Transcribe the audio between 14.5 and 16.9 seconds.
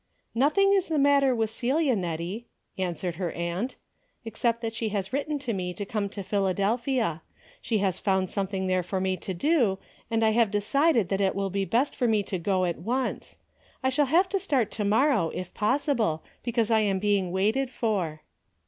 to morrow, if possible, because I